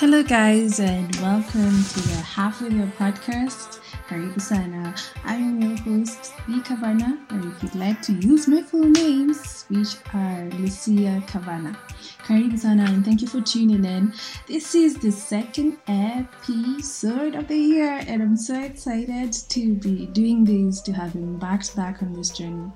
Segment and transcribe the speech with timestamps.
[0.00, 3.80] Hello, guys, and welcome to the Halfway There podcast.
[4.08, 4.94] Karibu sana.
[5.26, 6.54] I am your host, B.
[6.60, 11.76] Kavana, or if you'd like to use my full names, which are Lucia Kavana.
[12.24, 14.14] Karibu sana, and thank you for tuning in.
[14.46, 20.46] This is the second episode of the year, and I'm so excited to be doing
[20.46, 22.72] this, to have embarked back on this journey.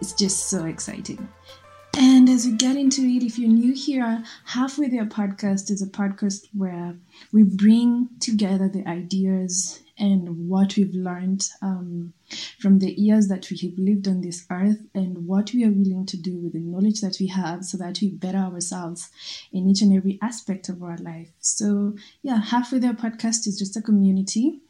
[0.00, 1.28] It's just so exciting.
[1.96, 5.86] And as we get into it, if you're new here, Halfway There podcast is a
[5.86, 6.96] podcast where
[7.32, 12.12] we bring together the ideas and what we've learned um,
[12.58, 16.04] from the years that we have lived on this earth and what we are willing
[16.06, 19.10] to do with the knowledge that we have so that we better ourselves
[19.52, 21.30] in each and every aspect of our life.
[21.38, 24.60] So, yeah, Halfway There podcast is just a community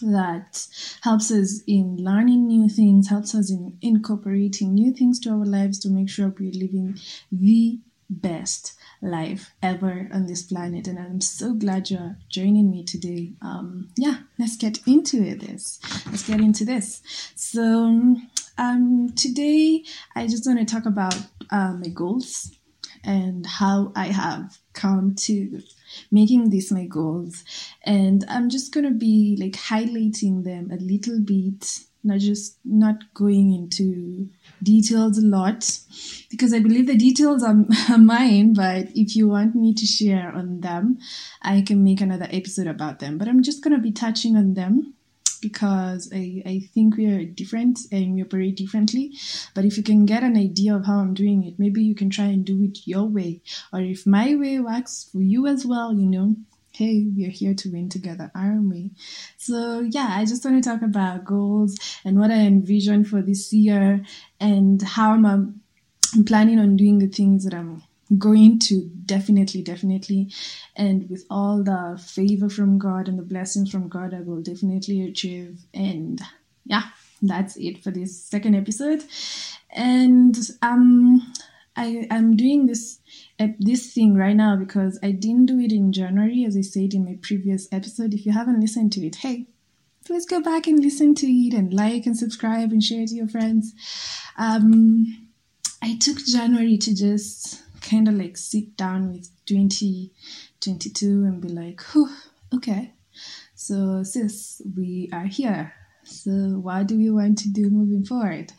[0.00, 0.66] that
[1.02, 5.78] helps us in learning new things, helps us in incorporating new things to our lives
[5.80, 6.98] to make sure we're living
[7.30, 7.78] the
[8.10, 10.86] best life ever on this planet.
[10.86, 13.32] And I'm so glad you're joining me today.
[13.42, 15.40] Um, yeah, let's get into it.
[15.40, 17.02] This let's get into this.
[17.34, 18.16] So
[18.58, 21.16] um, today I just want to talk about
[21.50, 22.52] uh, my goals
[23.04, 25.60] and how I have come to
[26.10, 27.44] making these my goals.
[27.82, 32.96] And I'm just going to be like highlighting them a little bit, not just not
[33.14, 34.28] going into
[34.62, 35.80] details a lot
[36.30, 37.56] because I believe the details are,
[37.90, 38.54] are mine.
[38.54, 40.98] But if you want me to share on them,
[41.42, 43.18] I can make another episode about them.
[43.18, 44.93] But I'm just going to be touching on them
[45.44, 49.12] because I, I think we are different and we operate differently.
[49.54, 52.08] But if you can get an idea of how I'm doing it, maybe you can
[52.08, 53.42] try and do it your way.
[53.72, 56.34] Or if my way works for you as well, you know,
[56.72, 58.90] hey, we're here to win together, aren't we?
[59.36, 63.52] So, yeah, I just want to talk about goals and what I envision for this
[63.52, 64.04] year
[64.40, 65.60] and how I'm, um,
[66.14, 67.82] I'm planning on doing the things that I'm
[68.18, 70.30] going to definitely definitely
[70.76, 75.02] and with all the favor from god and the blessings from god i will definitely
[75.02, 75.60] achieve.
[75.72, 76.20] And
[76.64, 76.84] yeah
[77.22, 79.04] that's it for this second episode.
[79.70, 81.32] And um
[81.76, 83.00] i i'm doing this
[83.58, 87.04] this thing right now because i didn't do it in january as i said in
[87.04, 88.14] my previous episode.
[88.14, 89.46] If you haven't listened to it hey
[90.04, 93.14] please go back and listen to it and like and subscribe and share it to
[93.14, 93.72] your friends.
[94.36, 95.28] Um
[95.82, 101.80] i took january to just kind of like sit down with 2022 and be like,
[102.54, 102.92] okay,
[103.54, 105.72] so sis, we are here.
[106.04, 108.52] So what do we want to do moving forward?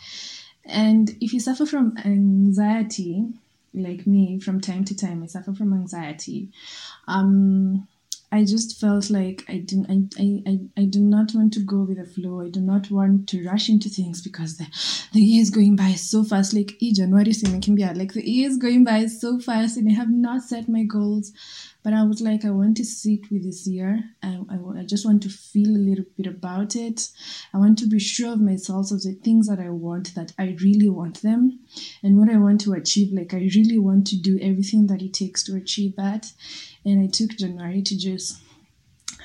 [0.66, 3.26] And if you suffer from anxiety,
[3.74, 6.50] like me, from time to time, I suffer from anxiety.
[7.08, 7.88] Um,
[8.32, 11.98] I just felt like I didn't I, I, I do not want to go with
[11.98, 12.42] the flow.
[12.42, 14.68] I do not want to rush into things because the,
[15.14, 16.54] the year is going by so fast.
[16.54, 17.32] Like e January
[17.96, 21.32] like the year is going by so fast and I have not set my goals.
[21.86, 24.04] But I was like, I want to sit with this year.
[24.24, 27.10] I, I, I just want to feel a little bit about it.
[27.54, 30.58] I want to be sure of myself of the things that I want, that I
[30.64, 31.60] really want them,
[32.02, 33.14] and what I want to achieve.
[33.14, 36.32] Like, I really want to do everything that it takes to achieve that.
[36.86, 38.42] And I took January to just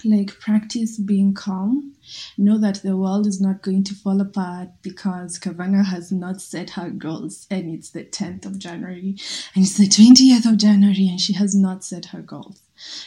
[0.04, 1.94] like practice being calm
[2.38, 6.70] know that the world is not going to fall apart because Kavana has not set
[6.70, 9.16] her goals and it's the 10th of January
[9.54, 12.62] and it's the 20th of January and she has not set her goals.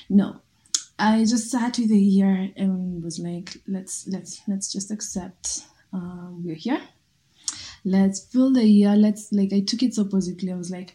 [0.09, 0.41] No.
[0.99, 6.43] I just sat with the year and was like, let's let's let's just accept um,
[6.45, 6.81] we're here.
[7.83, 8.95] Let's fill the year.
[8.95, 10.51] Let's like I took it so positively.
[10.51, 10.93] I was like,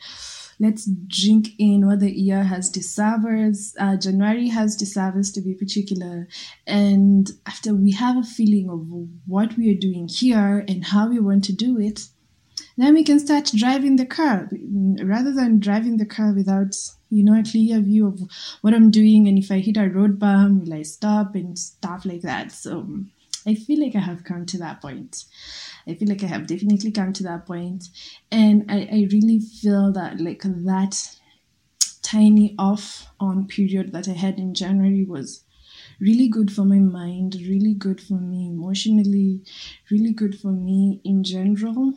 [0.60, 2.70] let's drink in what the year has
[3.48, 3.74] us.
[3.78, 4.76] Uh, January has
[5.16, 6.28] us to be particular.
[6.66, 8.86] And after we have a feeling of
[9.26, 12.08] what we are doing here and how we want to do it,
[12.76, 14.48] then we can start driving the car
[15.02, 16.74] rather than driving the car without
[17.10, 18.20] you know a clear view of
[18.60, 22.04] what i'm doing and if i hit a road bump will i stop and stuff
[22.04, 22.86] like that so
[23.46, 25.24] i feel like i have come to that point
[25.88, 27.88] I feel like I have definitely come to that point.
[28.30, 31.16] and I, I really feel that like that
[32.02, 35.44] tiny off on period that I had in January was
[35.98, 39.40] really good for my mind, really good for me emotionally,
[39.90, 41.94] really good for me in general.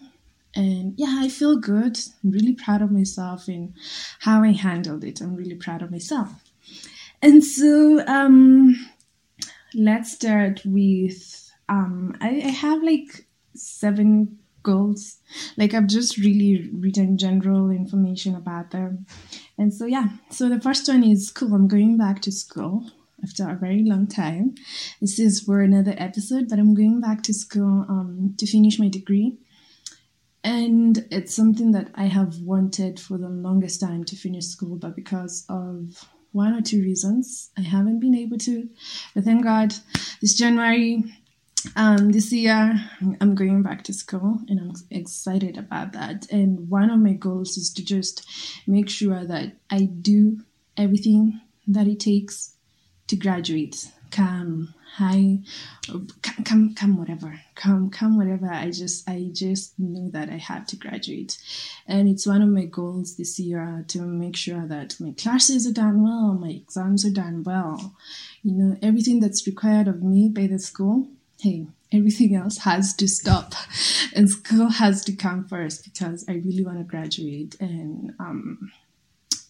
[0.56, 1.98] And yeah, I feel good.
[2.24, 3.74] I'm really proud of myself and
[4.20, 5.22] how I handled it.
[5.22, 6.30] I'm really proud of myself.
[7.22, 8.88] And so um
[9.74, 11.41] let's start with
[11.72, 13.26] um I, I have like
[13.56, 15.18] seven goals.
[15.58, 19.06] Like I've just really written general information about them.
[19.58, 22.92] And so yeah, so the first one is cool, I'm going back to school
[23.24, 24.56] after a very long time.
[25.00, 28.88] This is for another episode, but I'm going back to school um, to finish my
[28.88, 29.38] degree.
[30.44, 34.96] And it's something that I have wanted for the longest time to finish school, but
[34.96, 38.68] because of one or two reasons I haven't been able to.
[39.14, 39.74] But thank God,
[40.20, 41.04] this January,
[41.76, 42.76] um, this year,
[43.20, 46.32] I'm going back to school and I'm excited about that.
[46.32, 48.26] And one of my goals is to just
[48.68, 50.40] make sure that I do
[50.78, 52.56] everything that it takes
[53.08, 53.92] to graduate.
[54.12, 55.40] Come high,
[55.88, 56.08] come,
[56.44, 58.52] come, come, whatever, come, come, whatever.
[58.52, 61.38] I just, I just know that I have to graduate,
[61.88, 65.72] and it's one of my goals this year to make sure that my classes are
[65.72, 67.96] done well, my exams are done well.
[68.44, 71.08] You know, everything that's required of me by the school.
[71.42, 73.54] Hey, everything else has to stop,
[74.16, 78.72] and school has to come first because I really want to graduate, and um,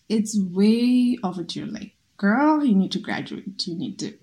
[0.08, 1.66] it's way overdue.
[1.66, 1.92] Like
[2.22, 3.68] girl, you need to graduate.
[3.68, 4.14] You need to.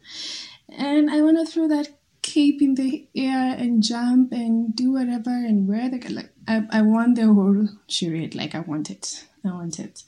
[0.70, 1.88] And I want to throw that
[2.22, 6.30] cape in the air and jump and do whatever and wear the like.
[6.46, 8.34] I, I want the whole charade.
[8.34, 9.26] Like I want it.
[9.44, 10.04] I want it.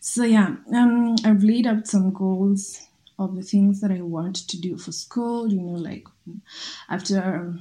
[0.00, 2.86] So yeah, um, I've laid out some goals
[3.20, 5.48] of the things that I want to do for school.
[5.52, 6.06] You know, like
[6.88, 7.54] after.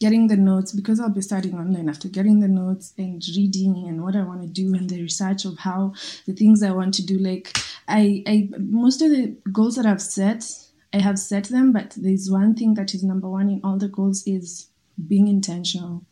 [0.00, 4.04] Getting the notes because I'll be studying online after getting the notes and reading and
[4.04, 5.92] what I want to do and the research of how
[6.24, 7.18] the things I want to do.
[7.18, 7.58] Like
[7.88, 10.44] I, I most of the goals that I've set
[10.92, 13.88] I have set them, but there's one thing that is number one in all the
[13.88, 14.68] goals is
[15.06, 16.04] being intentional.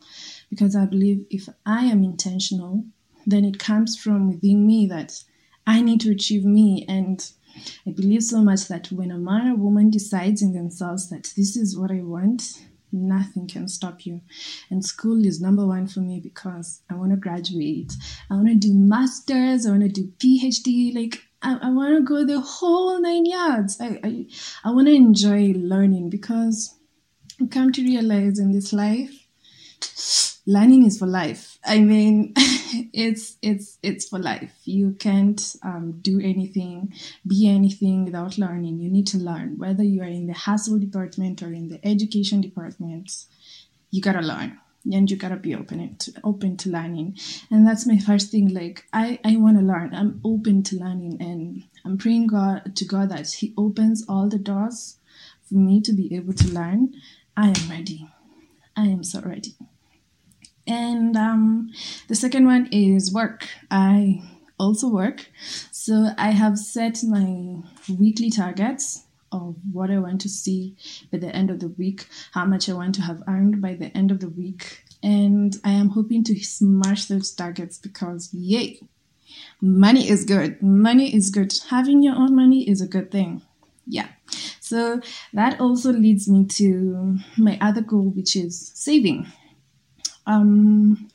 [0.50, 2.84] Because I believe if I am intentional,
[3.26, 5.22] then it comes from within me that
[5.66, 6.84] I need to achieve me.
[6.88, 7.28] And
[7.86, 11.56] I believe so much that when a man or woman decides in themselves that this
[11.56, 12.42] is what I want,
[12.92, 14.20] nothing can stop you.
[14.70, 17.92] And school is number one for me because I want to graduate.
[18.30, 19.66] I want to do masters.
[19.66, 20.94] I want to do PhD.
[20.94, 23.80] Like I, I want to go the whole nine yards.
[23.80, 24.26] I, I,
[24.64, 26.74] I want to enjoy learning because
[27.40, 29.26] I come to realize in this life,
[30.46, 31.55] learning is for life.
[31.66, 34.54] I mean, it's it's it's for life.
[34.64, 36.94] You can't um, do anything,
[37.26, 38.78] be anything without learning.
[38.78, 42.40] You need to learn, whether you are in the hustle department or in the education
[42.40, 43.26] department.
[43.90, 44.58] You gotta learn
[44.92, 47.16] and you gotta be open to open to learning
[47.50, 51.16] and that's my first thing like i i want to learn i'm open to learning
[51.20, 54.98] and i'm praying god to god that he opens all the doors
[55.48, 56.94] for me to be able to learn
[57.36, 58.08] i am ready
[58.76, 59.56] i am so ready
[60.66, 61.70] and um
[62.08, 64.22] the second one is work i
[64.58, 65.30] also work
[65.70, 67.56] so i have set my
[67.98, 70.76] weekly targets of what I want to see
[71.10, 73.96] by the end of the week, how much I want to have earned by the
[73.96, 74.84] end of the week.
[75.02, 78.80] And I am hoping to smash those targets because, yay,
[79.60, 80.62] money is good.
[80.62, 81.52] Money is good.
[81.68, 83.42] Having your own money is a good thing.
[83.86, 84.08] Yeah.
[84.60, 85.00] So
[85.32, 89.26] that also leads me to my other goal, which is saving.
[90.26, 91.08] Um,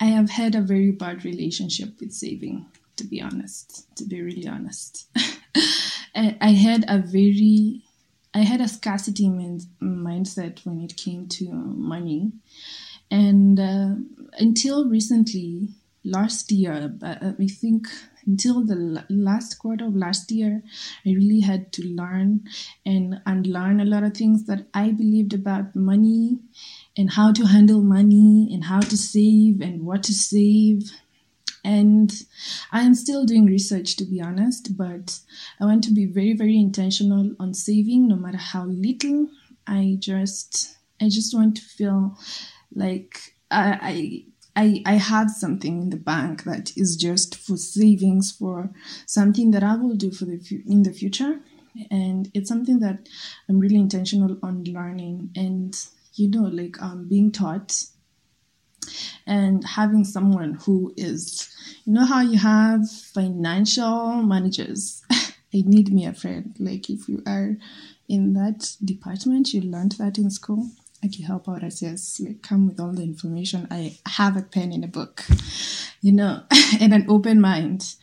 [0.00, 2.66] I have had a very bad relationship with saving,
[2.96, 5.06] to be honest, to be really honest.
[6.14, 7.82] I, had a very
[8.34, 12.32] I had a scarcity min- mindset when it came to money,
[13.10, 13.94] and uh,
[14.38, 15.68] until recently,
[16.04, 17.88] last year, uh, I think
[18.26, 20.62] until the last quarter of last year,
[21.06, 22.44] I really had to learn
[22.84, 26.38] and unlearn a lot of things that I believed about money
[26.96, 30.90] and how to handle money and how to save and what to save.
[31.64, 32.12] And
[32.72, 35.20] I am still doing research to be honest, but
[35.60, 39.28] I want to be very, very intentional on saving no matter how little.
[39.66, 42.18] I just I just want to feel
[42.74, 44.24] like I,
[44.56, 48.70] I I have something in the bank that is just for savings for
[49.06, 51.40] something that I will do for the in the future,
[51.90, 53.08] and it's something that
[53.48, 55.30] I'm really intentional on learning.
[55.36, 55.76] And
[56.20, 57.84] you know like um, being taught
[59.26, 61.48] and having someone who is
[61.84, 65.02] you know how you have financial managers?
[65.52, 66.54] I need me a friend.
[66.60, 67.56] Like if you are
[68.08, 70.68] in that department you learned that in school
[71.02, 73.66] I can help out as yes, like come with all the information.
[73.70, 75.24] I have a pen in a book,
[76.02, 76.42] you know,
[76.80, 77.94] and an open mind.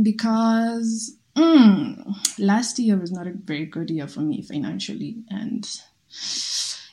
[0.00, 5.68] Because mm, last year was not a very good year for me financially, and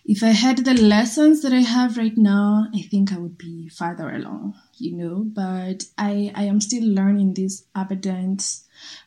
[0.05, 3.69] if I had the lessons that I have right now, I think I would be
[3.69, 5.23] farther along, you know.
[5.25, 8.59] But I, I am still learning this abundant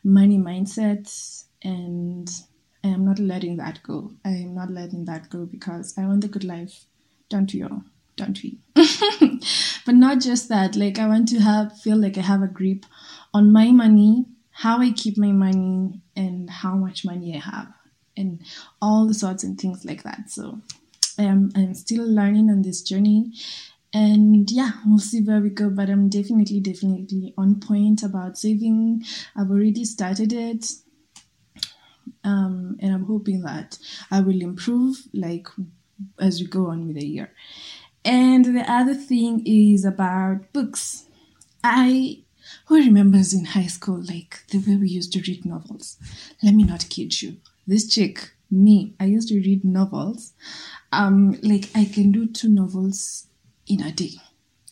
[0.03, 2.29] money mindset, and
[2.83, 4.13] I am not letting that go.
[4.25, 6.85] I am not letting that go because I want the good life.
[7.29, 7.83] Don't all?
[8.15, 8.57] Don't we?
[9.85, 10.75] but not just that.
[10.75, 12.87] Like I want to have feel like I have a grip
[13.35, 17.71] on my money, how I keep my money, and how much money I have,
[18.15, 18.41] and
[18.81, 20.31] all the sorts and things like that.
[20.31, 20.59] So
[21.17, 23.33] um, I'm still learning on this journey.
[23.93, 25.69] And yeah, we'll see where we go.
[25.69, 29.03] But I'm definitely, definitely on point about saving.
[29.35, 30.65] I've already started it.
[32.23, 33.77] um, and I'm hoping that
[34.11, 35.47] I will improve like
[36.19, 37.31] as we go on with the year.
[38.05, 41.05] And the other thing is about books.
[41.63, 42.23] I
[42.67, 45.97] who remembers in high school like the way we used to read novels?
[46.41, 47.37] Let me not kid you.
[47.65, 50.33] This chick, me, I used to read novels.
[50.91, 53.27] Um, like I can do two novels
[53.67, 54.13] in a day.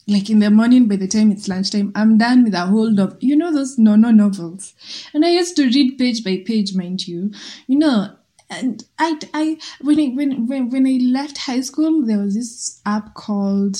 [0.07, 3.17] Like in the morning by the time it's lunchtime i'm done with a whole of
[3.21, 4.73] you know those no no novels?
[5.15, 7.31] And i used to read page by page mind you.
[7.65, 8.15] You know
[8.49, 12.81] and i i when i when when, when i left high school there was this
[12.85, 13.79] app called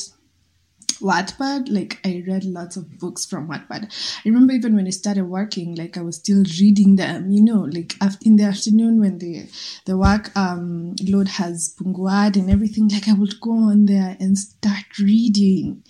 [1.00, 3.86] Wattpad, like I read lots of books from Wattpad.
[4.26, 7.62] I remember even when I started working, like I was still reading them, you know,
[7.62, 9.48] like in the afternoon when the
[9.86, 14.38] the work um load has punguad and everything, like I would go on there and
[14.38, 15.84] start reading.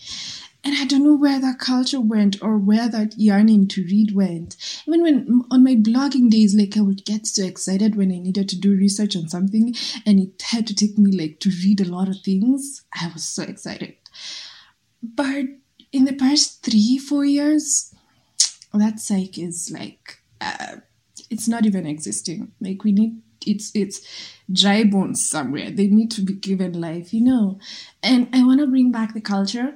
[0.64, 4.58] And I don't know where that culture went or where that yearning to read went.
[4.88, 8.50] Even when on my blogging days, like I would get so excited when I needed
[8.50, 9.76] to do research on something
[10.08, 12.84] and it had to take me like to read a lot of things.
[13.00, 13.94] I was so excited.
[15.14, 15.46] But
[15.92, 17.94] in the past three, four years,
[18.74, 20.78] that psyche is like, uh,
[21.30, 22.52] it's not even existing.
[22.60, 24.02] Like we need it's it's
[24.52, 25.72] dry bones somewhere.
[25.72, 27.60] They need to be given life, you know.
[28.04, 29.76] And I want to bring back the culture.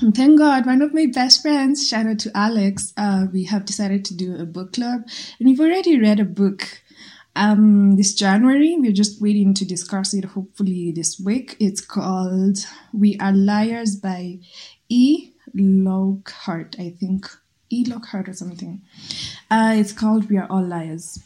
[0.00, 3.64] And thank God, one of my best friends, shout out to Alex, uh, we have
[3.64, 5.02] decided to do a book club,
[5.38, 6.82] and we've already read a book
[7.36, 8.76] um, this January.
[8.78, 11.56] We're just waiting to discuss it hopefully this week.
[11.60, 12.58] It's called
[12.92, 14.40] We Are Liars by
[14.88, 15.30] E.
[15.54, 17.26] Lockhart, I think.
[17.70, 17.84] E.
[17.84, 18.82] Lockhart or something.
[19.50, 21.22] Uh, it's called We Are All Liars.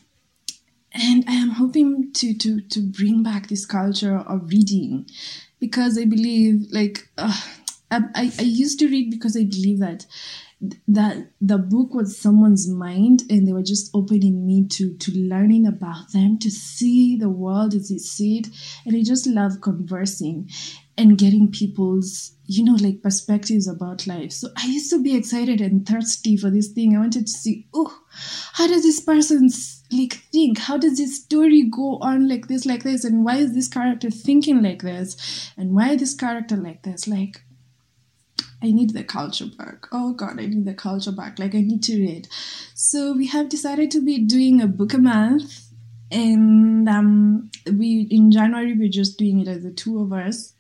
[0.93, 5.07] And I am hoping to, to, to bring back this culture of reading
[5.61, 7.37] because I believe, like, uh,
[7.91, 10.07] I, I used to read because I believe that
[10.89, 15.67] that the book was someone's mind and they were just opening me to to learning
[15.67, 18.49] about them to see the world as it.
[18.85, 20.51] And i just love conversing
[20.97, 24.33] and getting people's you know like perspectives about life.
[24.33, 26.97] So i used to be excited and thirsty for this thing.
[26.97, 27.97] I wanted to see oh
[28.55, 29.51] how does this person
[29.93, 30.59] like think?
[30.59, 33.05] How does this story go on like this like this?
[33.05, 35.53] And why is this character thinking like this?
[35.57, 37.07] And why this character like this?
[37.07, 37.43] Like
[38.63, 39.87] I need the culture back.
[39.93, 41.39] Oh God, I need the culture back.
[41.39, 42.29] Like I need to read.
[42.75, 45.61] So we have decided to be doing a book a month,
[46.11, 50.55] and um, we in January we're just doing it as the two of us.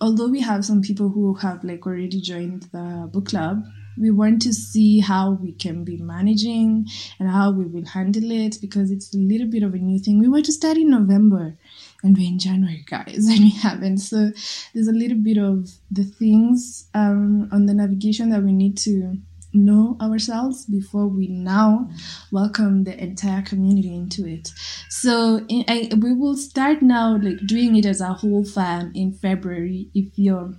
[0.00, 3.62] Although we have some people who have like already joined the book club,
[3.96, 6.86] we want to see how we can be managing
[7.20, 10.18] and how we will handle it because it's a little bit of a new thing.
[10.18, 11.56] We want to start in November
[12.04, 13.98] and we're in January, guys, and we haven't.
[13.98, 14.30] So
[14.74, 19.16] there's a little bit of the things um, on the navigation that we need to
[19.54, 21.88] know ourselves before we now
[22.32, 24.50] welcome the entire community into it.
[24.90, 29.12] So in, I, we will start now, like doing it as a whole fam in
[29.12, 29.90] February.
[29.94, 30.54] If you're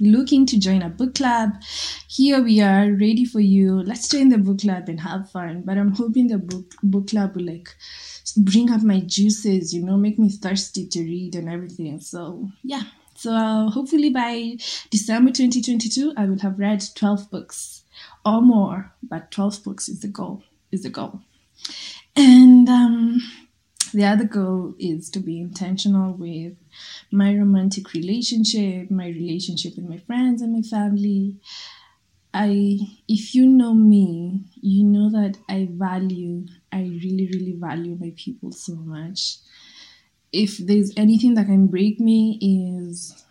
[0.00, 1.50] looking to join a book club,
[2.08, 3.82] here we are ready for you.
[3.82, 5.62] Let's join the book club and have fun.
[5.64, 7.68] But I'm hoping the book book club will like
[8.36, 12.00] bring up my juices, you know, make me thirsty to read and everything.
[12.00, 12.82] So yeah.
[13.16, 14.56] So uh, hopefully by
[14.90, 17.82] December 2022, I will have read 12 books
[18.24, 20.42] or more, but 12 books is the goal.
[20.72, 21.20] Is the goal.
[22.16, 23.20] And um,
[23.92, 26.54] the other goal is to be intentional with
[27.12, 31.36] my romantic relationship, my relationship with my friends and my family.
[32.32, 38.12] I, if you know me, you know that I value, I really, really value my
[38.16, 39.38] people so much.
[40.32, 43.24] If there's anything that can break me, is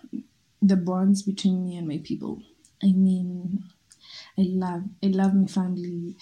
[0.61, 2.41] the bonds between me and my people.
[2.81, 3.65] I mean,
[4.37, 6.15] I love I love my family.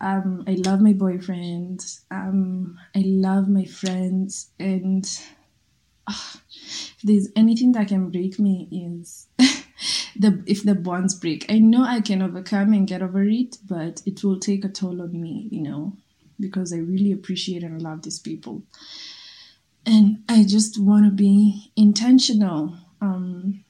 [0.00, 1.84] Um, I love my boyfriend.
[2.10, 5.04] Um, I love my friends, and
[6.06, 6.34] uh,
[6.94, 9.26] if there's anything that can break me is
[10.16, 11.46] the if the bonds break.
[11.50, 15.02] I know I can overcome and get over it, but it will take a toll
[15.02, 15.96] on me, you know,
[16.40, 18.62] because I really appreciate and love these people,
[19.86, 22.76] and I just want to be intentional.
[23.00, 23.64] Um,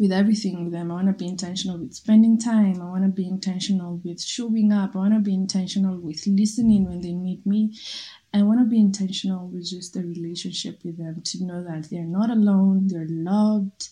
[0.00, 0.90] with everything with them.
[0.90, 2.80] I want to be intentional with spending time.
[2.80, 4.96] I want to be intentional with showing up.
[4.96, 7.76] I want to be intentional with listening when they need me.
[8.32, 12.04] I want to be intentional with just the relationship with them to know that they're
[12.04, 13.90] not alone, they're loved.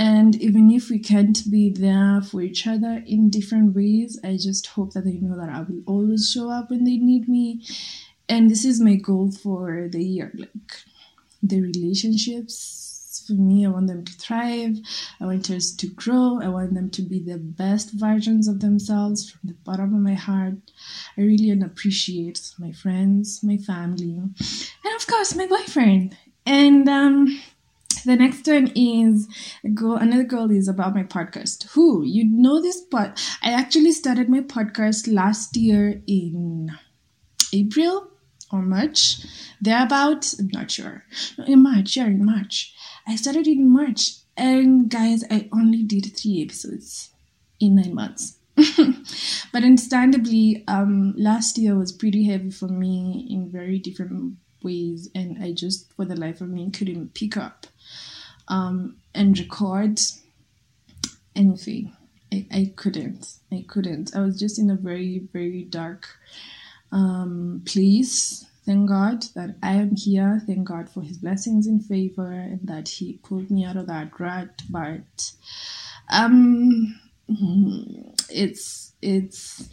[0.00, 4.68] And even if we can't be there for each other in different ways, I just
[4.68, 7.66] hope that they know that I will always show up when they need me.
[8.26, 10.72] And this is my goal for the year like
[11.42, 13.66] the relationships for me.
[13.66, 14.78] I want them to thrive.
[15.20, 16.40] I want us to grow.
[16.42, 20.14] I want them to be the best versions of themselves from the bottom of my
[20.14, 20.54] heart.
[21.18, 26.16] I really appreciate my friends, my family, and of course my boyfriend.
[26.46, 27.38] And um,
[28.04, 29.28] the next one is
[29.64, 31.70] a girl, another girl is about my podcast.
[31.70, 36.70] Who you know this, but I actually started my podcast last year in
[37.52, 38.08] April
[38.52, 39.24] or March,
[39.60, 40.34] thereabout.
[40.38, 41.04] I'm not sure.
[41.46, 42.74] In March, yeah, in March.
[43.06, 47.10] I started in March, and guys, I only did three episodes
[47.58, 48.36] in nine months.
[49.52, 55.42] but understandably, um, last year was pretty heavy for me in very different ways, and
[55.42, 57.66] I just, for the life of me, couldn't pick up
[58.50, 60.00] um, and record
[61.34, 61.96] anything.
[62.32, 63.34] I, I couldn't.
[63.50, 64.14] I couldn't.
[64.14, 66.08] I was just in a very, very dark
[66.92, 68.44] um, place.
[68.66, 70.42] Thank God that I am here.
[70.46, 74.18] Thank God for His blessings and favor, and that He pulled me out of that
[74.20, 74.62] rut.
[74.68, 75.32] But
[76.12, 77.00] um,
[78.28, 79.70] it's it's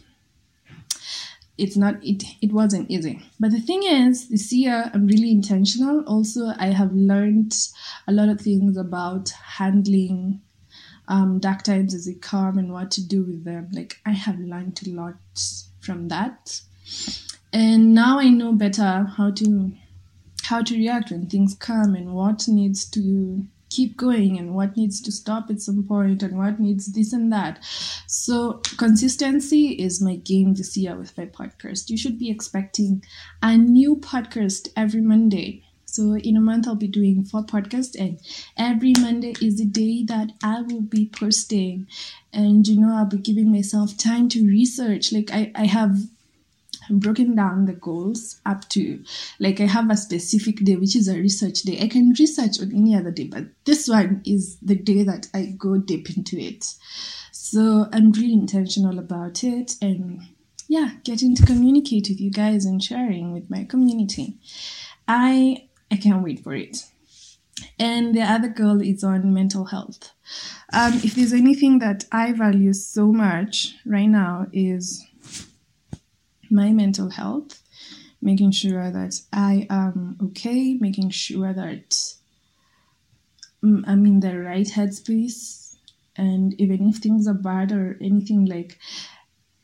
[1.58, 3.20] it's not it it wasn't easy.
[3.38, 6.04] But the thing is this year i'm really intentional.
[6.06, 7.54] Also i have learned
[8.06, 10.40] a lot of things about handling
[11.08, 13.68] um, dark times as they come and what to do with them.
[13.72, 15.16] Like i have learned a lot
[15.80, 16.60] from that.
[17.52, 19.72] And now i know better how to
[20.44, 25.00] how to react when things come and what needs to keep going and what needs
[25.02, 27.58] to stop at some point and what needs this and that.
[28.06, 31.90] So, consistency is my game this year with my podcast.
[31.90, 33.02] You should be expecting
[33.42, 35.64] a new podcast every Monday.
[35.84, 38.20] So, in a month, I'll be doing four podcasts, and
[38.56, 41.86] every Monday is the day that I will be posting.
[42.32, 45.12] And you know, I'll be giving myself time to research.
[45.12, 45.96] Like, I, I have
[46.90, 49.02] broken down the goals up to
[49.38, 51.78] like I have a specific day, which is a research day.
[51.80, 55.54] I can research on any other day, but this one is the day that I
[55.58, 56.74] go deep into it.
[57.32, 60.22] So I'm really intentional about it and
[60.68, 64.36] yeah, getting to communicate with you guys and sharing with my community.
[65.08, 66.84] I I can't wait for it.
[67.78, 70.12] And the other goal is on mental health.
[70.72, 75.04] Um, if there's anything that I value so much right now is
[76.50, 77.62] my mental health,
[78.20, 82.14] making sure that I am okay, making sure that
[83.62, 85.76] I'm in the right headspace.
[86.16, 88.78] And even if things are bad or anything like,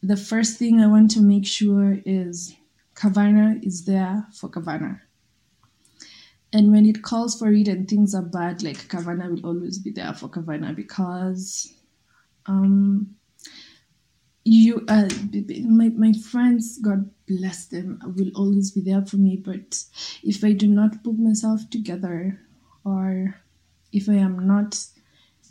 [0.03, 2.55] the first thing I want to make sure is
[2.95, 5.01] Kavana is there for Kavana.
[6.53, 9.91] And when it calls for it and things are bad, like Kavana will always be
[9.91, 11.75] there for Kavana because
[12.47, 13.17] um,
[14.45, 15.09] you uh,
[15.63, 19.83] my, my friends god bless them will always be there for me but
[20.23, 22.41] if i do not put myself together
[22.85, 23.35] or
[23.93, 24.85] if i am not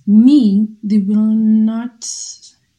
[0.05, 2.05] me they will not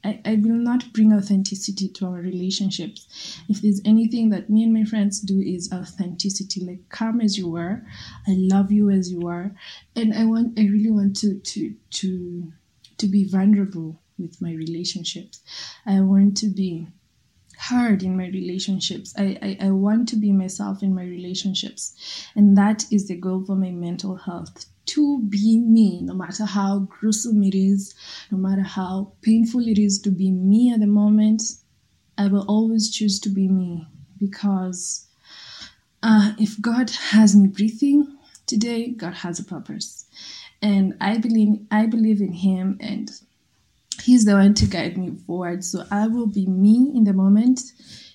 [0.04, 3.40] I, I will not bring authenticity to our relationships.
[3.48, 7.56] If there's anything that me and my friends do is authenticity, like come as you
[7.56, 7.86] are.
[8.28, 9.54] I love you as you are.
[9.96, 12.52] And I want I really want to to to
[12.98, 15.42] to be vulnerable with my relationships.
[15.86, 16.88] I want to be
[17.58, 19.14] heard in my relationships.
[19.16, 22.28] I, I, I want to be myself in my relationships.
[22.34, 26.80] And that is the goal for my mental health to be me, no matter how
[26.80, 27.94] gruesome it is,
[28.30, 31.42] no matter how painful it is to be me at the moment.
[32.18, 33.86] I will always choose to be me
[34.18, 35.06] because
[36.02, 40.04] uh, if God has me breathing today, God has a purpose,
[40.60, 43.10] and I believe I believe in Him, and
[44.04, 45.64] He's the one to guide me forward.
[45.64, 47.62] So I will be me in the moment.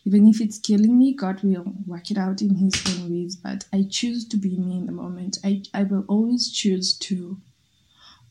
[0.06, 3.36] Even if it's killing me, God will work it out in His own ways.
[3.36, 5.39] But I choose to be me in the moment.
[5.43, 7.41] I, I will always choose to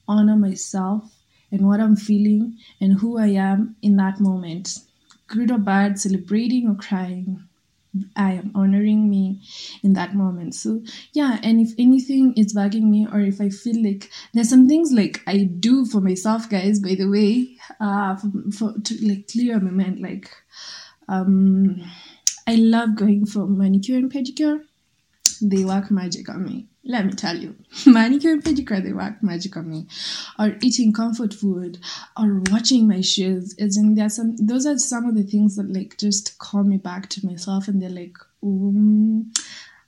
[0.06, 1.16] honor myself
[1.50, 4.78] and what I'm feeling and who I am in that moment.
[5.26, 7.47] Good or bad, celebrating or crying.
[8.16, 9.42] I am honoring me
[9.82, 10.54] in that moment.
[10.54, 14.68] So yeah, and if anything is bugging me, or if I feel like there's some
[14.68, 16.80] things like I do for myself, guys.
[16.80, 20.30] By the way, uh, for, for to like clear my mind, like
[21.08, 21.82] um,
[22.46, 24.60] I love going for manicure and pedicure.
[25.40, 27.54] They work magic on me let me tell you,
[27.86, 29.86] manicure and pedicure, they work magic on me.
[30.38, 31.78] Or eating comfort food,
[32.18, 33.54] or watching my shoes.
[33.60, 36.78] As in, there's some, those are some of the things that like just call me
[36.78, 39.30] back to myself, and they're like, um,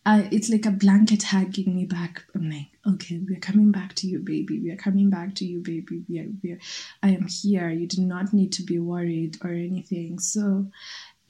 [0.06, 2.24] it's like a blanket hugging me back.
[2.34, 4.60] I'm like, okay, we're coming back to you, baby.
[4.60, 6.04] We are coming back to you, baby.
[6.08, 6.58] We are, we are,
[7.02, 7.70] I am here.
[7.70, 10.18] You do not need to be worried or anything.
[10.18, 10.66] So,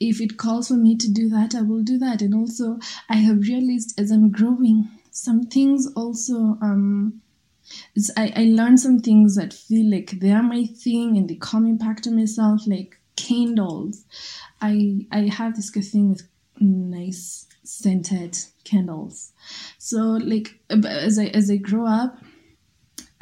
[0.01, 2.21] if it calls for me to do that, I will do that.
[2.21, 7.21] And also, I have realized as I'm growing some things also um
[8.17, 11.77] I, I learned some things that feel like they are my thing and they come
[11.77, 14.05] back to myself like candles.
[14.61, 16.27] I I have this good thing with
[16.59, 19.33] nice scented candles.
[19.77, 22.17] So like as I as I grow up,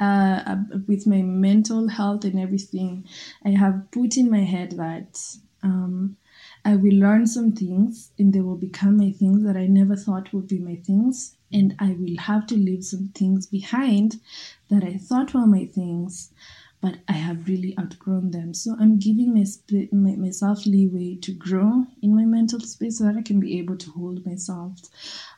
[0.00, 0.56] uh,
[0.88, 3.06] with my mental health and everything,
[3.44, 5.20] I have put in my head that
[5.62, 6.16] um,
[6.64, 10.32] I will learn some things and they will become my things that I never thought
[10.32, 11.36] would be my things.
[11.52, 14.20] And I will have to leave some things behind
[14.68, 16.32] that I thought were my things,
[16.80, 18.54] but I have really outgrown them.
[18.54, 19.44] So I'm giving my,
[19.90, 23.76] my, myself leeway to grow in my mental space so that I can be able
[23.78, 24.78] to hold myself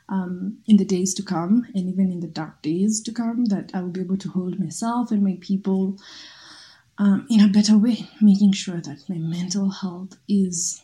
[0.09, 3.71] um, in the days to come and even in the dark days to come, that
[3.73, 5.97] I will be able to hold myself and my people
[6.99, 10.82] um, in a better way, making sure that my mental health is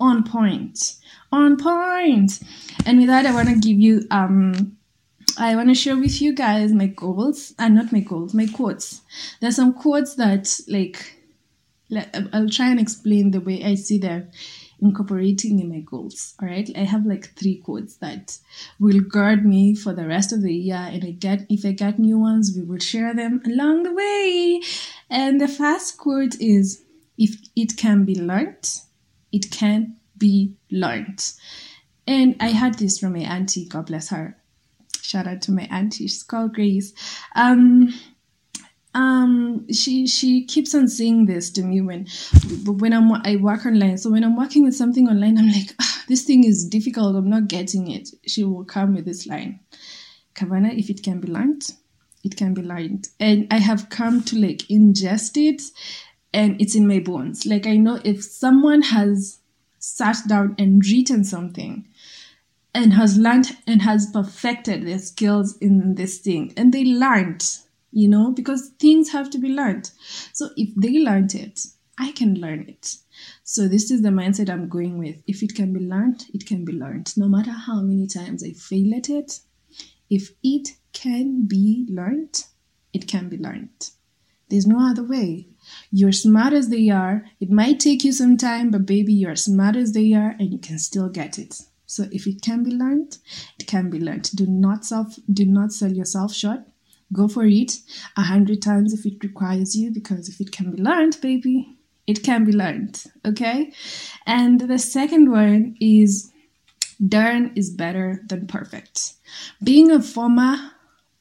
[0.00, 0.96] on point,
[1.32, 2.40] on point.
[2.86, 4.76] And with that, I want to give you, um,
[5.38, 8.46] I want to share with you guys my goals, and uh, not my goals, my
[8.46, 9.02] quotes.
[9.40, 11.20] There's some quotes that, like,
[12.32, 14.30] I'll try and explain the way I see them
[14.80, 16.34] incorporating in my goals.
[16.40, 18.38] All right, I have like three quotes that
[18.78, 21.98] will guard me for the rest of the year, and I get if I get
[21.98, 24.60] new ones, we will share them along the way.
[25.10, 26.82] And the first quote is,
[27.16, 28.68] "If it can be learned,
[29.34, 31.32] it can be learned.
[32.06, 34.36] And I had this from my auntie, God bless her.
[35.02, 36.92] Shout out to my auntie, she's called Grace.
[37.34, 37.92] Um,
[38.94, 42.06] um, she she keeps on saying this to me when
[42.64, 43.98] when I'm I work online.
[43.98, 47.16] So when I'm working with something online, I'm like, ah, this thing is difficult.
[47.16, 48.10] I'm not getting it.
[48.26, 49.60] She will come with this line,
[50.34, 51.64] Kavana, if it can be learned,
[52.22, 53.08] it can be learned.
[53.18, 55.62] And I have come to like ingest it
[56.34, 57.46] and it's in my bones.
[57.46, 59.38] Like I know if someone has
[59.78, 61.86] sat down and written something
[62.74, 67.48] and has learned and has perfected their skills in this thing and they learned,
[67.92, 69.90] you know, because things have to be learned.
[70.32, 71.66] So if they learned it,
[71.98, 72.96] I can learn it.
[73.44, 75.22] So this is the mindset I'm going with.
[75.28, 77.16] If it can be learned, it can be learned.
[77.16, 79.38] No matter how many times I fail at it,
[80.10, 82.44] if it can be learned,
[82.92, 83.90] it can be learned.
[84.48, 85.46] There's no other way.
[85.90, 87.24] You're smart as they are.
[87.40, 90.58] It might take you some time, but baby, you're smart as they are and you
[90.58, 91.60] can still get it.
[91.86, 93.18] So if it can be learned,
[93.58, 94.30] it can be learned.
[94.34, 96.60] Do not self do not sell yourself short.
[97.12, 97.78] Go for it
[98.16, 102.22] a hundred times if it requires you, because if it can be learned, baby, it
[102.22, 103.04] can be learned.
[103.24, 103.72] Okay?
[104.26, 106.32] And the second one is
[107.06, 109.14] darn is better than perfect.
[109.62, 110.56] Being a former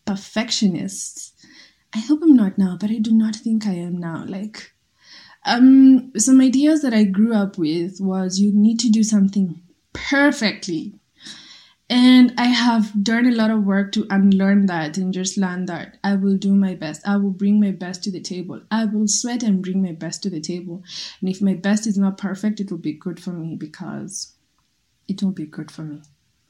[0.06, 1.33] perfectionist
[1.96, 4.26] I hope I'm not now, but I do not think I am now.
[4.28, 4.74] Like,
[5.46, 9.62] um, some ideas that I grew up with was you need to do something
[9.94, 10.94] perfectly.
[11.90, 15.98] And I have done a lot of work to unlearn that and just learn that
[16.04, 17.08] I will do my best.
[17.08, 18.62] I will bring my best to the table.
[18.72, 20.82] I will sweat and bring my best to the table.
[21.20, 24.34] And if my best is not perfect, it will be good for me because
[25.08, 26.02] it won't be good for me.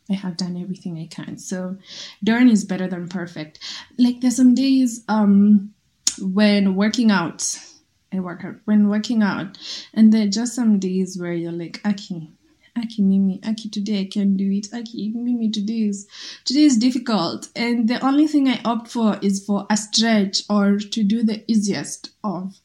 [0.09, 1.37] I have done everything I can.
[1.37, 1.77] So
[2.23, 3.59] done is better than perfect.
[3.97, 5.73] Like there's some days um
[6.21, 7.57] when working out,
[8.11, 9.57] I work out when working out,
[9.93, 12.31] and there are just some days where you're like, Aki,
[12.77, 14.67] Aki Mimi, Aki today I can do it.
[14.73, 16.07] Aki Mimi today is
[16.43, 17.47] today is difficult.
[17.55, 21.43] And the only thing I opt for is for a stretch or to do the
[21.47, 22.59] easiest of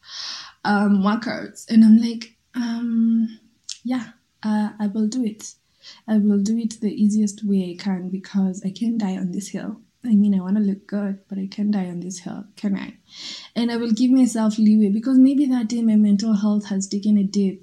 [0.64, 1.70] um workouts.
[1.70, 3.38] And I'm like, um
[3.84, 4.08] yeah,
[4.42, 5.54] uh, I will do it.
[6.08, 9.48] I will do it the easiest way I can because I can't die on this
[9.48, 9.80] hill.
[10.04, 12.76] I mean, I want to look good, but I can't die on this hill, can
[12.76, 12.94] I?
[13.54, 17.18] And I will give myself leeway because maybe that day my mental health has taken
[17.18, 17.60] a dip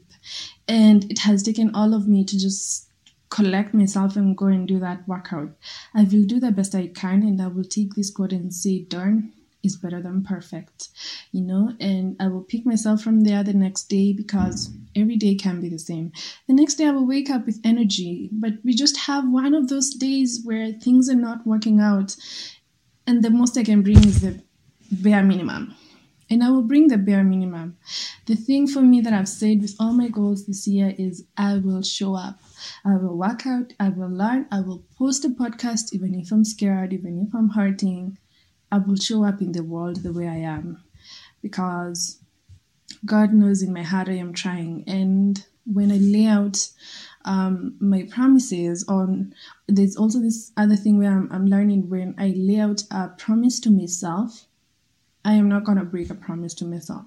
[0.67, 2.89] and it has taken all of me to just
[3.29, 5.51] collect myself and go and do that workout.
[5.93, 8.83] I will do the best I can and I will take this quote and say,
[8.83, 9.33] darn,
[9.65, 10.89] is better than perfect,
[11.31, 15.35] you know, and I will pick myself from there the next day because every day
[15.35, 16.11] can be the same.
[16.47, 19.67] The next day I will wake up with energy, but we just have one of
[19.67, 22.15] those days where things are not working out,
[23.07, 24.41] and the most I can bring is the
[24.91, 25.75] bare minimum.
[26.27, 27.77] And I will bring the bare minimum.
[28.25, 31.59] The thing for me that I've said with all my goals this year is I
[31.59, 32.39] will show up.
[32.83, 36.43] I will work out, I will learn, I will post a podcast even if I'm
[36.43, 38.17] scared, even if I'm hurting.
[38.75, 40.83] I will show up in the world the way I am
[41.41, 42.19] because
[43.05, 44.83] God knows in my heart I am trying.
[44.85, 46.67] And when I lay out
[47.23, 49.33] um, my promises on,
[49.69, 53.61] there's also this other thing where I'm, I'm learning when I lay out a promise
[53.61, 54.45] to myself,
[55.23, 57.05] I am not going to break a promise to myself.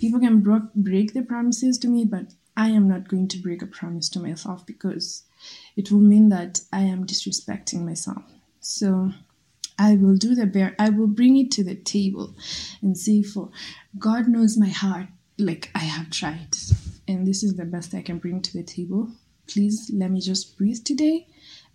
[0.00, 3.60] People can bro- break their promises to me, but I am not going to break
[3.60, 5.24] a promise to myself because
[5.76, 8.22] it will mean that I am disrespecting myself.
[8.60, 9.12] So
[9.78, 10.74] I will do the bare.
[10.78, 12.34] I will bring it to the table
[12.82, 13.50] and say, for
[13.98, 15.08] God knows my heart,
[15.38, 16.56] like I have tried.
[17.08, 19.08] And this is the best I can bring to the table.
[19.46, 21.26] Please let me just breathe today.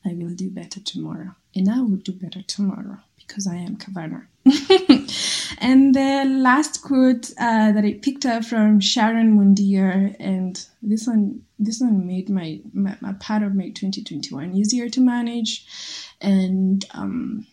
[0.06, 1.36] I will do better tomorrow.
[1.56, 4.26] And I will do better tomorrow because I am Kavana.
[5.60, 11.44] and the last quote uh, that I picked up from Sharon Mundier, and this one,
[11.60, 15.66] this one made my, my, my part of my 2021 easier to manage,
[16.20, 17.46] and um,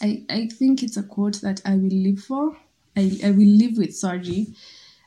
[0.00, 2.56] I I think it's a quote that I will live for.
[2.96, 4.56] I, I will live with Sarji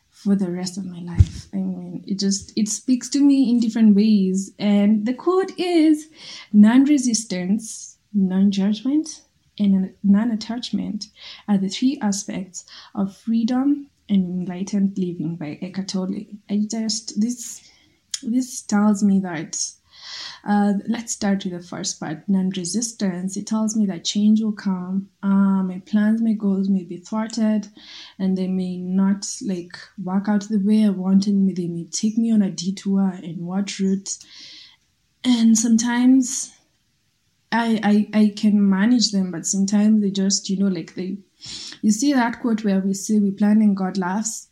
[0.09, 1.47] for the rest of my life.
[1.53, 6.07] I mean, it just it speaks to me in different ways, and the quote is
[6.51, 9.21] non-resistance, non-judgment
[9.59, 11.07] and non attachment
[11.47, 16.25] are the three aspects of freedom and enlightened living by Eckhart Tolle.
[16.49, 17.69] I just, this,
[18.21, 19.57] this tells me that
[20.45, 25.09] uh, let's start with the first part non-resistance it tells me that change will come
[25.21, 27.67] uh, my plans my goals may be thwarted
[28.19, 31.53] and they may not like work out the way i wanted me.
[31.53, 34.17] they may take me on a detour and what route
[35.23, 36.53] and sometimes
[37.53, 41.17] I, I I can manage them, but sometimes they just, you know, like they
[41.81, 44.47] you see that quote where we say we plan and God laughs.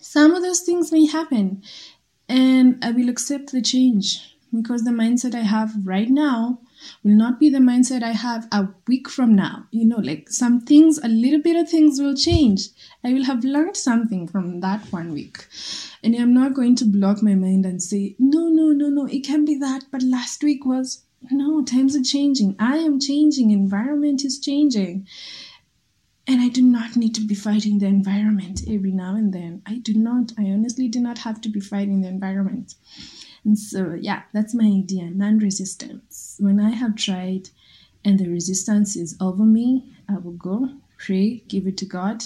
[0.00, 1.62] Some of those things may happen
[2.28, 6.60] and I will accept the change because the mindset I have right now
[7.02, 9.66] will not be the mindset I have a week from now.
[9.70, 12.68] You know, like some things, a little bit of things will change.
[13.02, 15.46] I will have learned something from that one week.
[16.02, 19.24] And I'm not going to block my mind and say, no, no, no, no, it
[19.24, 22.56] can be that, but last week was no, times are changing.
[22.58, 23.50] I am changing.
[23.50, 25.06] Environment is changing.
[26.26, 29.62] And I do not need to be fighting the environment every now and then.
[29.66, 32.74] I do not, I honestly do not have to be fighting the environment.
[33.44, 36.36] And so, yeah, that's my idea non resistance.
[36.40, 37.50] When I have tried
[38.04, 42.24] and the resistance is over me, I will go, pray, give it to God,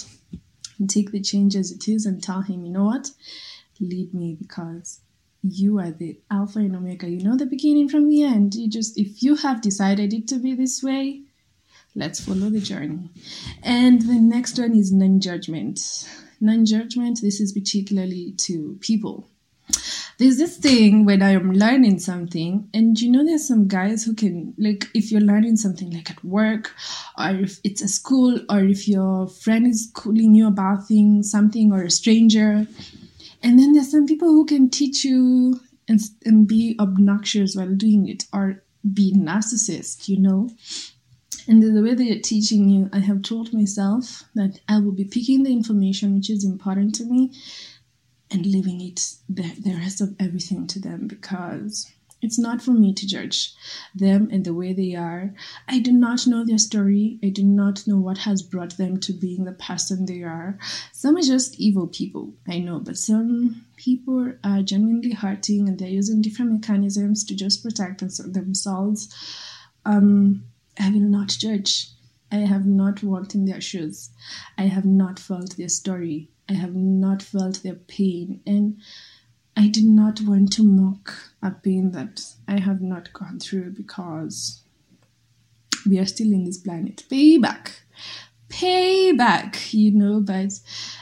[0.77, 3.11] and take the change as it is and tell Him, you know what?
[3.81, 5.01] Lead me because
[5.41, 7.09] you are the alpha and omega.
[7.09, 8.55] You know the beginning from the end.
[8.55, 11.21] You just if you have decided it to be this way
[11.95, 13.09] let's follow the journey.
[13.63, 15.79] And the next one is non-judgment.
[16.39, 19.28] Non-judgment this is particularly to people
[20.19, 24.13] there's this thing when I am learning something, and you know, there's some guys who
[24.13, 26.75] can, like, if you're learning something like at work,
[27.17, 31.71] or if it's a school, or if your friend is calling you about things, something,
[31.71, 32.67] or a stranger,
[33.41, 38.09] and then there's some people who can teach you and, and be obnoxious while doing
[38.09, 38.61] it or
[38.93, 40.49] be narcissist, you know.
[41.47, 45.05] And the way they are teaching you, I have told myself that I will be
[45.05, 47.31] picking the information which is important to me
[48.31, 52.93] and leaving it the, the rest of everything to them because it's not for me
[52.93, 53.53] to judge
[53.95, 55.33] them and the way they are.
[55.67, 57.17] I do not know their story.
[57.23, 60.57] I do not know what has brought them to being the person they are.
[60.91, 65.87] Some are just evil people, I know, but some people are genuinely hurting and they're
[65.87, 69.07] using different mechanisms to just protect themselves.
[69.85, 70.43] Um,
[70.79, 71.87] I will not judge.
[72.31, 74.09] I have not walked in their shoes.
[74.57, 76.29] I have not felt their story.
[76.49, 78.41] I have not felt their pain.
[78.45, 78.77] And
[79.55, 84.63] I did not want to mock a pain that I have not gone through because
[85.87, 87.03] we are still in this planet.
[87.09, 87.71] Payback.
[88.49, 90.59] Payback, you know, but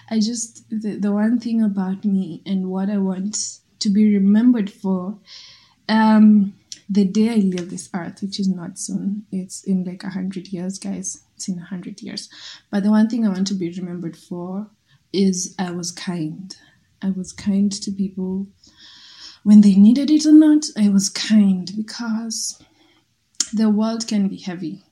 [0.09, 4.69] I just, the, the one thing about me and what I want to be remembered
[4.69, 5.17] for,
[5.87, 6.53] um,
[6.89, 10.47] the day I leave this earth, which is not soon, it's in like a hundred
[10.47, 11.23] years, guys.
[11.35, 12.29] It's in a hundred years.
[12.71, 14.67] But the one thing I want to be remembered for
[15.13, 16.55] is I was kind.
[17.01, 18.47] I was kind to people
[19.43, 20.65] when they needed it or not.
[20.77, 22.61] I was kind because
[23.53, 24.83] the world can be heavy.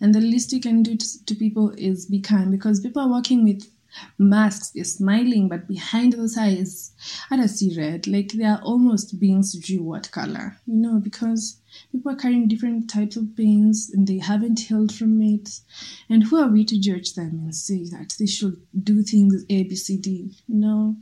[0.00, 3.10] And the least you can do to, to people is be kind because people are
[3.10, 3.70] working with
[4.18, 6.92] masks, they're smiling, but behind those eyes,
[7.30, 8.06] I don't see red.
[8.06, 12.90] Like they are almost being sujui what color, you know, because people are carrying different
[12.90, 15.60] types of pains and they haven't healed from it.
[16.08, 19.62] And who are we to judge them and say that they should do things A,
[19.64, 20.30] B, C, D?
[20.46, 20.96] You know,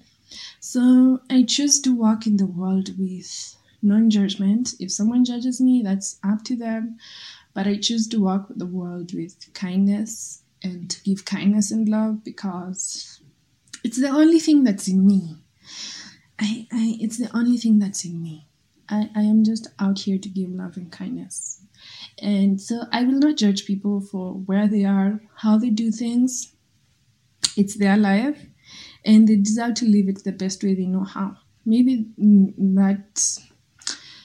[0.60, 4.74] so I choose to walk in the world with non judgment.
[4.80, 6.98] If someone judges me, that's up to them.
[7.54, 12.24] But I choose to walk the world with kindness and to give kindness and love
[12.24, 13.20] because
[13.84, 15.36] it's the only thing that's in me.
[16.38, 18.46] I, I it's the only thing that's in me.
[18.88, 21.60] I, I am just out here to give love and kindness.
[22.20, 26.52] And so I will not judge people for where they are, how they do things.
[27.56, 28.46] It's their life
[29.04, 31.36] and they deserve to live it the best way they know how.
[31.64, 33.38] Maybe that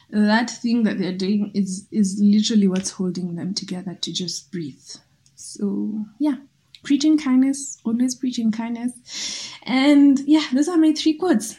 [0.10, 4.89] that thing that they're doing is is literally what's holding them together to just breathe.
[5.53, 6.35] So, yeah,
[6.83, 9.51] preaching kindness, always preaching kindness.
[9.63, 11.57] And yeah, those are my three quotes.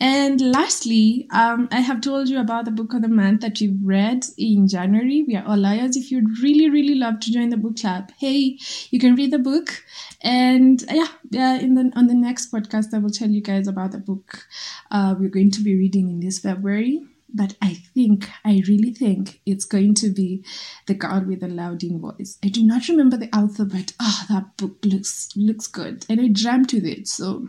[0.00, 3.76] And lastly, um, I have told you about the book of the month that we've
[3.82, 5.24] read in January.
[5.26, 5.96] We are all liars.
[5.96, 8.58] If you'd really, really love to join the book club, hey,
[8.90, 9.82] you can read the book.
[10.20, 13.90] And yeah, yeah, in the on the next podcast, I will tell you guys about
[13.90, 14.46] the book
[14.92, 17.02] uh, we're going to be reading in this February.
[17.32, 20.44] But I think, I really think it's going to be
[20.86, 22.38] The Girl with the Louding Voice.
[22.42, 26.06] I do not remember the author, but oh, that book looks looks good.
[26.08, 27.06] And I dreamt with it.
[27.06, 27.48] So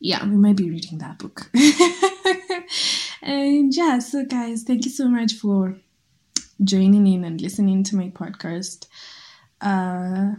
[0.00, 1.48] yeah, we might be reading that book.
[3.22, 5.76] and yeah, so guys, thank you so much for
[6.62, 8.86] joining in and listening to my podcast.
[9.60, 10.32] Uh,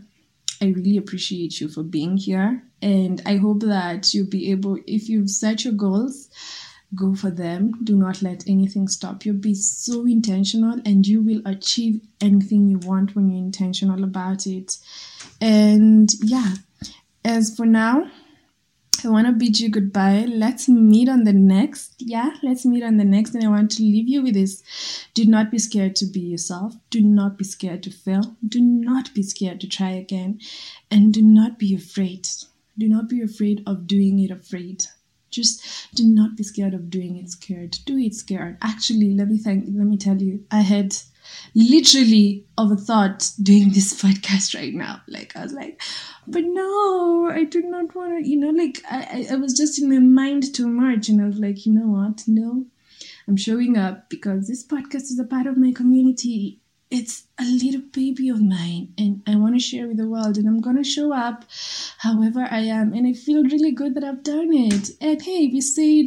[0.62, 2.64] I really appreciate you for being here.
[2.82, 6.30] And I hope that you'll be able, if you've set your goals,
[6.96, 7.74] go for them.
[7.84, 9.34] Do not let anything stop you.
[9.34, 14.78] Be so intentional, and you will achieve anything you want when you're intentional about it.
[15.42, 16.56] And yeah,
[17.26, 18.10] as for now,
[19.06, 20.26] I want to bid you goodbye.
[20.30, 21.96] Let's meet on the next.
[22.00, 23.36] Yeah, let's meet on the next.
[23.36, 24.64] And I want to leave you with this.
[25.14, 26.76] Do not be scared to be yourself.
[26.90, 28.38] Do not be scared to fail.
[28.48, 30.40] Do not be scared to try again.
[30.90, 32.30] And do not be afraid.
[32.78, 34.86] Do not be afraid of doing it afraid.
[35.34, 37.78] Just do not be scared of doing it scared.
[37.86, 38.58] Do it scared.
[38.62, 40.96] Actually, let me thank let me tell you, I had
[41.56, 45.02] literally of a thought doing this podcast right now.
[45.08, 45.82] Like I was like,
[46.28, 49.90] but no, I do not want to, you know, like I, I was just in
[49.90, 52.24] my mind too much and I was like, you know what?
[52.28, 52.66] No,
[53.28, 56.60] I'm showing up because this podcast is a part of my community.
[56.96, 60.48] It's a little baby of mine and I want to share with the world and
[60.48, 61.44] I'm going to show up
[61.98, 62.94] however I am.
[62.94, 64.92] And I feel really good that I've done it.
[65.02, 66.06] And hey, we said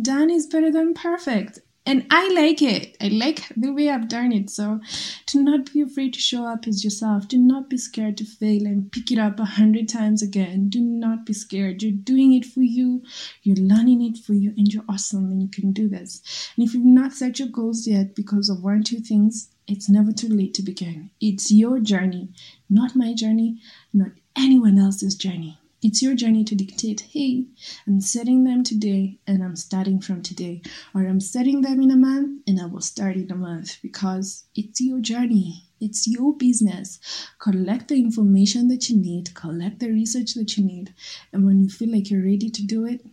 [0.00, 2.96] done is better than perfect and I like it.
[3.00, 4.50] I like the way I've done it.
[4.50, 4.80] So
[5.26, 7.26] do not be afraid to show up as yourself.
[7.26, 10.68] Do not be scared to fail and pick it up a hundred times again.
[10.68, 11.82] Do not be scared.
[11.82, 13.02] You're doing it for you.
[13.42, 16.22] You're learning it for you, and you're awesome, and you can do this.
[16.56, 19.88] And if you've not set your goals yet because of one or two things, it's
[19.88, 21.10] never too late to begin.
[21.20, 22.30] It's your journey,
[22.68, 23.60] not my journey,
[23.92, 25.58] not anyone else's journey.
[25.80, 27.44] It's your journey to dictate, hey,
[27.86, 30.60] I'm setting them today and I'm starting from today.
[30.92, 34.44] Or I'm setting them in a month and I will start in a month because
[34.56, 35.64] it's your journey.
[35.80, 36.98] It's your business.
[37.38, 40.92] Collect the information that you need, collect the research that you need.
[41.32, 43.06] And when you feel like you're ready to do it,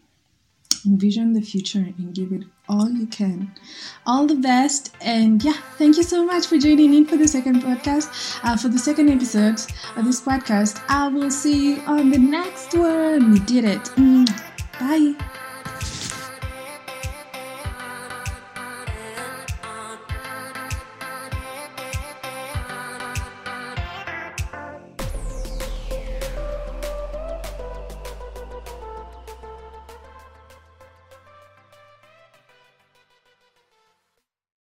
[0.86, 3.52] envision the future and give it all you can.
[4.06, 4.96] All the best.
[5.02, 8.70] And yeah, thank you so much for joining in for the second podcast, uh, for
[8.70, 9.60] the second episode
[9.96, 10.82] of this podcast.
[10.88, 13.32] I will see you on the next one.
[13.32, 13.90] We did it.
[14.80, 15.16] Bye.